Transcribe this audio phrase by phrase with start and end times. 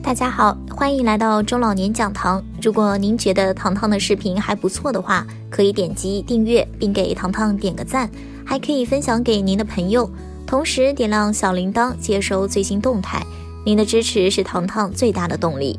[0.00, 2.40] 大家好，欢迎来到中老年讲堂。
[2.62, 8.08] 如果您觉得糖糖的视频还不错的话，可以点击订阅并给糖糖点个赞，
[8.46, 10.08] 还可以分享给您的朋友，
[10.46, 13.20] 同时点亮小铃铛接收最新动态。
[13.66, 15.78] 您的支持是糖糖最大的动力。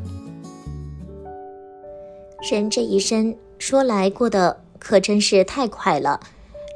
[2.50, 6.20] 人这一生说来过得可真是太快了，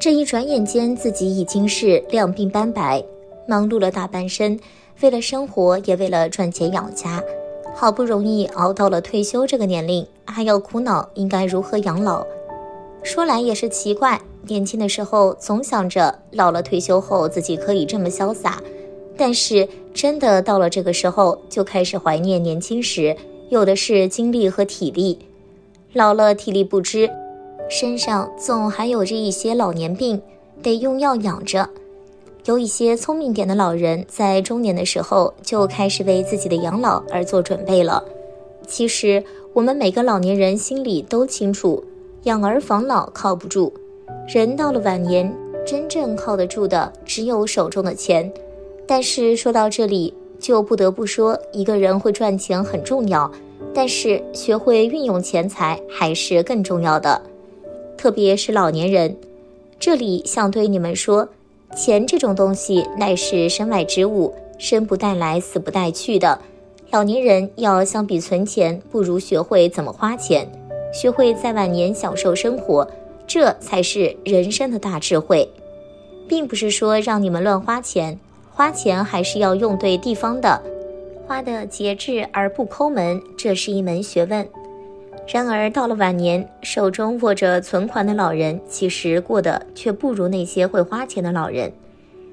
[0.00, 3.05] 这一转眼间自己已经是两鬓斑白，
[3.46, 4.59] 忙碌了大半生，
[5.01, 7.23] 为了生活也为了赚钱养家。
[7.75, 12.27] 好不容易熬到了退休这个年龄，还要苦恼应该如何养老。
[13.05, 18.61] 说来也是奇怪，年轻的时候总想着老了退休后自己可以这么潇洒，
[19.16, 23.17] 但是真的到了这个时候，就开始怀念年轻时
[23.48, 25.20] 有的是精力和体力。
[25.92, 27.09] 老了体力不支，
[27.70, 30.20] 身上总还有着一些老年病，
[30.61, 31.70] 得用药养着。
[32.48, 38.02] 有一些聪明点的老人，在中年的时候就开始为自己的养老而做准备了。
[38.66, 41.84] 其实，我们每个老年人心里都清楚，
[42.22, 43.70] 养儿防老靠不住。
[44.27, 45.31] 人到了晚年，
[45.67, 48.33] 真正靠得住的只有手中的钱。
[48.87, 53.31] 但是说到这里，就不得不说，一个人会赚钱很重要，
[53.75, 57.20] 但是学会运用钱财还是更重要的。
[57.98, 59.15] 特别是老年人，
[59.78, 61.28] 这里想对你们说。
[61.77, 66.38] 钱这种东西乃是身外之物，生不带来，死不带去的。
[66.91, 70.50] 老年人要相比存钱，不如学会怎么花钱，
[70.92, 72.88] 学会在晚年享受生活，
[73.27, 75.48] 这才是人生的大智慧。
[76.27, 78.19] 并不是说让你们乱花钱，
[78.53, 80.60] 花钱还是要用对地方的，
[81.27, 84.47] 花的节制而不抠门，这是一门学问。
[85.31, 91.71] 然而，到了晚年，手中握着存款的老人，其实过得却不如那些会花钱的老人。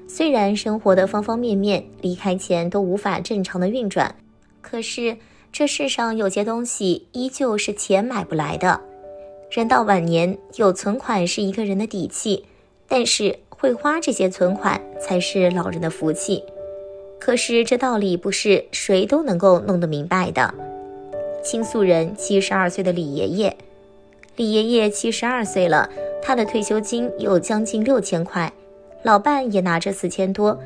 [0.08, 4.14] 虽然生活的方方面面离开钱都无法正常的运转，
[4.62, 5.18] 可是
[5.52, 8.80] 这世上有些东西依旧是钱买不来的。
[9.50, 12.46] 人到晚年，有存款是一个人的底气，
[12.88, 16.42] 但是会花这些存款才是老人的福气。
[17.20, 20.54] 可是这道理不是谁都能够弄得明白的。
[21.46, 23.56] 倾诉人七十二岁的李爷爷，
[24.34, 25.88] 李爷爷七十二岁了，
[26.20, 28.52] 他的退休金有将近六千块，
[29.04, 30.58] 老伴也拿着四千多，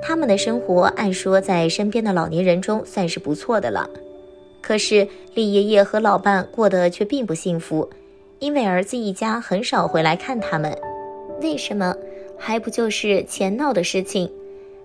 [0.00, 3.90] 他们的生活按说在身边的老年人中算是不错的了。
[4.60, 7.90] 可是李爷爷和老伴过得却并不幸福，
[8.38, 10.72] 因为儿子一家很少回来看他们。
[11.42, 11.92] 为什么？
[12.38, 14.30] 还不就是钱闹的事情？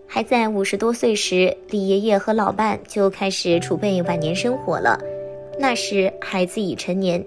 [0.07, 5.00] 还在五十多岁时，李爷爷和老伴就开始储备晚年生活了。
[5.57, 7.25] 那时孩子已成年，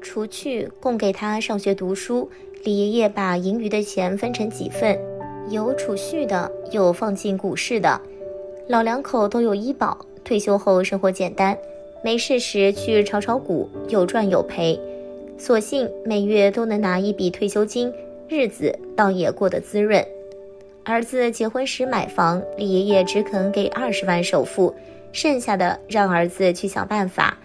[0.00, 2.30] 除去供给他上学读书，
[2.62, 4.98] 李爷爷把盈余的钱分成几份，
[5.50, 8.00] 有储蓄的，有放进股市的。
[8.68, 11.56] 老两口都有医保，退休后生活简单，
[12.02, 14.80] 没事时去炒炒股，有赚有赔，
[15.36, 17.92] 所幸每月都能拿一笔退休金，
[18.28, 20.02] 日子倒也过得滋润。
[20.84, 24.74] 儿子结婚时买房，李爷爷只肯给二十万首付，
[25.12, 27.36] 剩下的让儿子去想办法。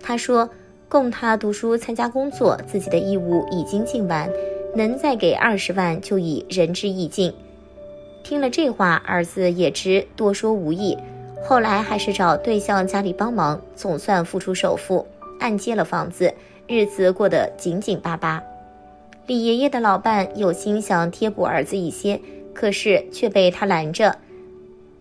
[0.00, 0.48] 他说
[0.88, 4.30] ：“供他读书、参加工作，自己的义务已经尽完，
[4.74, 7.32] 能再给二十万就已仁至义尽。”
[8.22, 10.96] 听了这话，儿子也知多说无益，
[11.44, 15.06] 后来还是找对象家里帮忙，总算付出首付，
[15.38, 16.32] 按揭了房子，
[16.66, 18.42] 日子过得紧紧巴巴。
[19.26, 22.20] 李爷爷的老伴有心想贴补儿子一些，
[22.54, 24.16] 可是却被他拦着。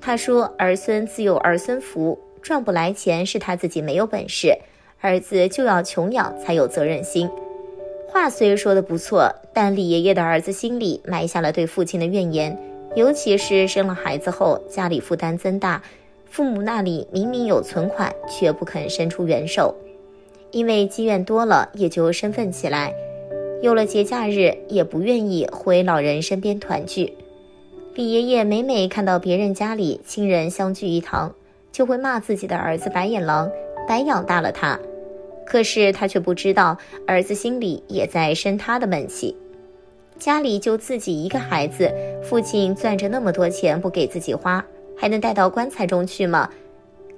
[0.02, 4.56] 他说：“儿孙自有儿孙福，赚不来钱是他自己没有本事。”
[5.06, 7.30] 儿子就要穷养才有责任心，
[8.08, 12.58] 话虽说的不错，但李爷爷的儿子心里埋下了对父亲的怨言，
[12.96, 15.84] 尤其是生了孩子后，家里负担增大，
[16.28, 19.76] 父母那里明明有存款，却不肯伸出援手，
[20.50, 22.92] 因为积怨多了，也就生分起来，
[23.62, 27.14] 有了节假日也不愿意回老人身边团聚。
[27.94, 31.32] 李爷爷每每看到别人家里亲人相聚一堂，
[31.72, 33.52] 就会骂自己的儿子白眼狼，
[33.88, 34.80] 白养大了他。
[35.46, 36.78] 可是他却不知道，
[37.08, 39.36] 儿子心里也在生他的闷气。
[40.18, 41.94] 家里就自己一个孩子，
[42.24, 44.66] 父亲攥着那么多钱不给自己花，
[44.98, 46.50] 还能带到棺材中去吗？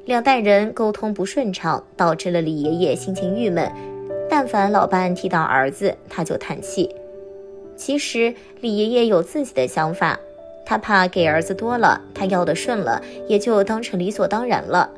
[0.06, 3.72] 两代人沟通不顺畅，导致了李爷爷心情郁闷。
[4.30, 6.90] 但凡老伴提到儿子，他就叹气。
[7.76, 10.20] 其实李爷爷有自己的想法，
[10.66, 14.90] 他怕给儿子多了，他要的顺了，也就当成理所当然了。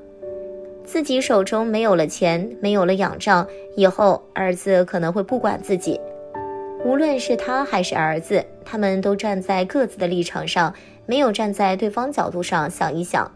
[0.91, 6.01] 自己手中没有了钱，没有了仰仗，以后儿子可能会不管自己。
[6.83, 10.73] 无论是他还是儿子，他们都站在各自的立场上，
[11.05, 13.31] 没有站在对方角度上想一想。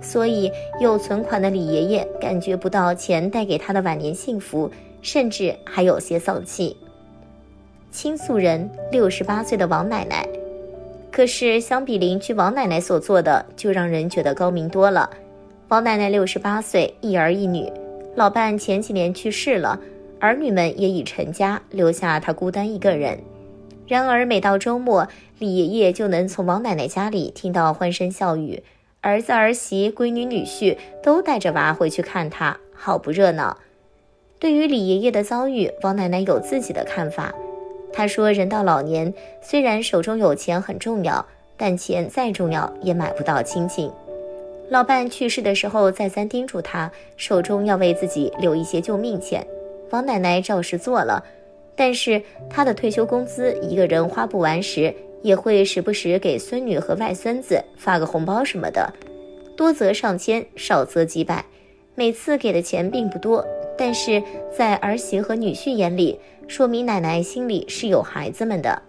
[0.00, 0.50] 所以
[0.80, 4.70] 有存款的李爷爷感觉不到钱带给他的晚年幸福，
[5.02, 6.74] 甚至还有些丧气。
[7.90, 10.26] 倾诉人六十八岁的王奶奶，
[11.12, 15.10] 可是相比邻居王奶奶所做的，就让人觉得高明多了。
[15.68, 17.70] 王奶奶六十八岁，一儿一女，
[18.14, 19.78] 老伴前几年去世了，
[20.18, 23.18] 儿女们也已成家，留下她孤单一个人。
[23.86, 25.06] 然而每到周末，
[25.38, 28.62] 李爷爷就能从王奶奶家里听到欢声笑语，
[29.02, 33.58] 儿子儿媳、闺女女婿都带着娃回去看他，好不热闹。
[34.38, 37.34] 对于李爷爷的遭遇，王奶奶有自己的看法。
[37.92, 39.12] 她说：“人到老年，
[39.42, 41.26] 虽然手中有钱很重要，
[41.58, 43.92] 但钱再重要也买不到亲情。”
[44.70, 49.46] 老伴去世的时候，再三叮嘱他手中要为自己留一些救命钱。
[49.90, 51.24] 王奶奶照实做了，
[51.74, 58.92] 但是她的退休工资一个人花不完时，也会时不时给孙女和外孙子发个红包什么的，
[59.56, 61.44] 多则上千，少则几百。
[61.94, 63.44] 每次给的钱并不多，
[63.76, 64.22] 但是
[64.56, 66.20] 在儿媳和女婿眼里。
[66.46, 68.80] 说明奶奶心里是有孩子们的。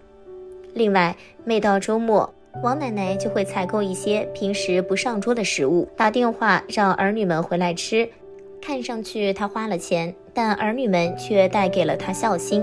[0.72, 2.32] 另外，每到周末，
[2.62, 8.08] 王奶奶就会采购一些平时不上桌的食物，打电话让儿女们回来吃。
[8.60, 12.62] 看上去她花了钱，但儿女们却带给了她孝心。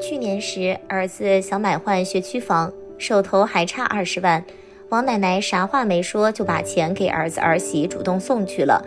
[0.00, 4.42] 去年时，儿子想买换学区房，手头还差二十万，
[4.88, 8.82] 王奶奶啥话没说就把钱给儿子儿媳主动送去了。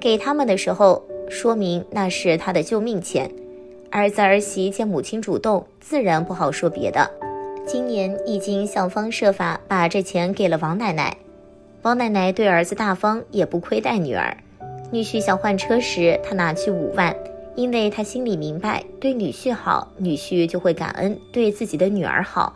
[0.00, 3.30] 给他们的时候，说明那是他的救命钱。
[3.90, 7.10] 儿子儿媳见母亲主动，自然不好说别的。
[7.68, 11.14] 今年已经想方设法把这钱给了王奶奶。
[11.82, 14.34] 王奶奶对儿子大方，也不亏待女儿。
[14.90, 17.14] 女婿想换车时，她拿去五万，
[17.56, 22.54] 因为她心里明白，对女婿好，女婿就会感恩对自己的女儿好。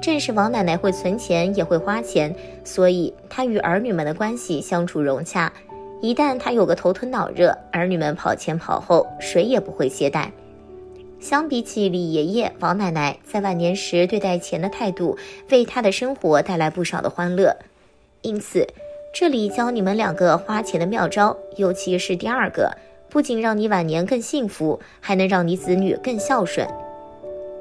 [0.00, 2.32] 正是王奶奶会存钱，也会花钱，
[2.62, 5.52] 所以她与儿女们的关系相处融洽。
[6.00, 10.28] 一旦她有个头疼脑热，儿女们跑前跑后，谁也不会懈怠。
[11.20, 15.18] 相比起李爷爷、王奶奶在晚年时对待钱的态度，
[15.50, 17.56] 为他的生活带来不少的欢乐。
[18.22, 18.66] 因此，
[19.12, 22.76] 这里教你们两个花钱的妙招，尤其是第二个，
[23.10, 26.66] 不仅让你晚年更幸福，还能让你子女更孝顺。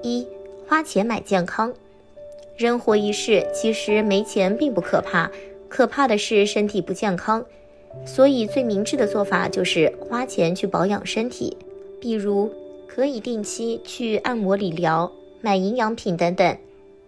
[0.03, 0.27] 一、
[0.67, 1.73] 花钱买健康。
[2.55, 5.31] 人活一世，其实没钱并不可怕，
[5.67, 7.43] 可怕的是身体不健康。
[8.05, 11.57] 所以，最明智的做法就是花钱去保养身体，
[11.99, 12.51] 比如。
[12.87, 15.11] 可以定期去按摩、理疗、
[15.41, 16.57] 买营养品等等。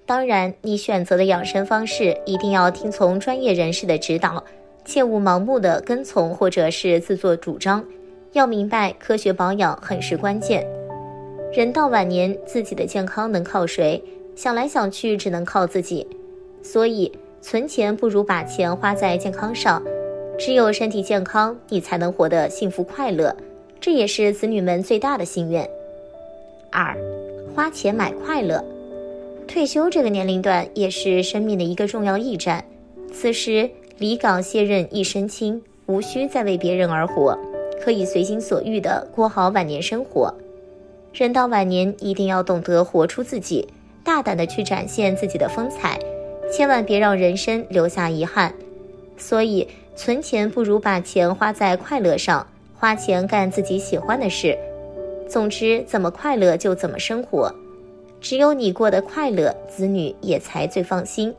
[0.06, 4.44] 当然，你选择的养生方式一定要听从专业人士的指导，
[4.84, 7.84] 切勿盲目的跟从或者是自作主张。
[8.34, 10.66] 要明白，科学保养很是关键。
[11.54, 14.04] 人到晚年，自己的健康能靠谁？
[14.36, 16.06] 想来想去，只能靠自己。
[16.62, 17.12] 所以，
[17.42, 19.81] 存钱不如把钱花在健康上。
[20.38, 23.36] 只有身体健康，你才能活得幸福快乐。
[23.81, 25.68] 这也是子女们最大的心愿。
[26.72, 26.96] 二，
[27.56, 28.64] 花钱买快乐。
[29.48, 32.64] 退休这个年龄段也是生命的一个重要驿站，
[33.12, 37.38] 此时离岗卸任一身轻，无需再为别人而活，
[37.81, 40.34] 可以随心所欲的过好晚年生活。
[41.12, 43.68] 人到晚年，一定要懂得活出自己，
[44.04, 46.00] 大胆的去展现自己的风采，
[46.54, 48.54] 千万别让人生留下遗憾。
[49.18, 52.46] 所以，存钱不如把钱花在快乐上，
[52.80, 54.57] 花钱干自己喜欢的事。
[55.28, 57.54] 总之，怎么快乐就怎么生活，
[58.21, 61.36] 只有你过得快乐，子女也才最放心。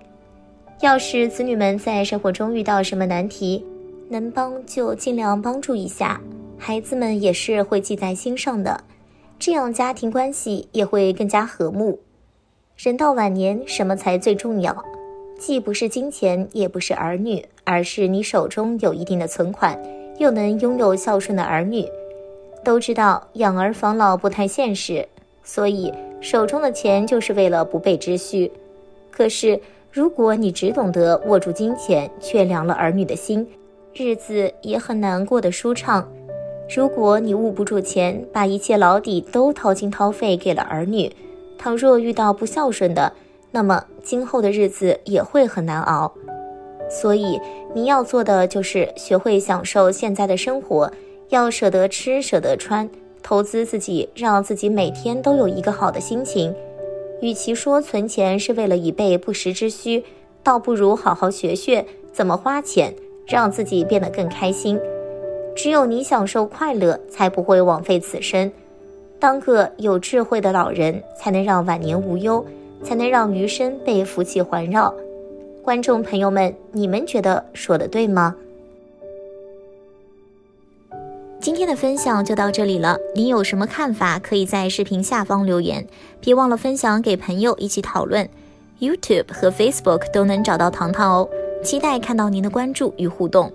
[0.80, 3.64] 要是子女们在生活中遇到什么难题，
[4.10, 6.20] 能帮就尽量帮助一下，
[6.58, 8.84] 孩子们也是会记在心上的，
[9.38, 11.98] 这样家庭关系也会更加和睦。
[12.76, 14.76] 人到晚年，什么才最重要？
[15.38, 19.78] 既不是金钱，也不是儿女，而是你手中有一定的存款，
[20.20, 21.88] 又能拥有孝顺的儿女。
[22.62, 25.08] 都知道养儿防老不太现实，
[25.42, 28.52] 所以手中的钱就是为了不备之需。
[29.10, 29.58] 可是，
[29.90, 33.48] 如果你只懂得握住金钱，却凉了儿女的心，
[33.94, 36.06] 日子也很难过得舒畅。
[36.76, 41.10] 如果你握不住钱，把一切老底都掏心掏肺给了儿女，
[41.58, 43.10] 倘若遇到不孝顺的，
[43.50, 46.12] 那么今后的日子也会很难熬。
[46.90, 47.40] 所以，
[47.72, 50.90] 你要做的就是学会享受现在的生活。
[51.28, 52.90] 要舍得吃，舍得穿，
[53.22, 56.52] 投资自己，让自己每天都有一个好的心情。
[57.20, 60.02] 与其说存钱是为了以备不时之需，
[60.42, 62.92] 倒不如好好学学怎么花钱，
[63.28, 64.76] 让自己变得更开心。
[65.54, 68.50] 只有你享受快乐，才不会枉费此生。
[69.20, 72.44] 当个有智慧的老人，才能让晚年无忧，
[72.82, 74.92] 才能让余生被福气环绕。
[75.70, 78.34] 观众朋友们你们觉得说的对吗？
[81.40, 85.86] 今天的分享就到这里了你有什么看法可以在视频下方留言。
[86.20, 88.28] 别忘了分享给朋友一起讨论。
[88.80, 91.28] Youtube 和 facebook 都能找到糖糖哦
[91.62, 93.52] 期待看到您的关注与互动。